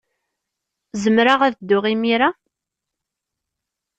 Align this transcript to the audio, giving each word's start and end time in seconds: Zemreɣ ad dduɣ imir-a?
Zemreɣ 1.03 1.39
ad 1.43 1.53
dduɣ 1.57 1.85
imir-a? 1.93 2.29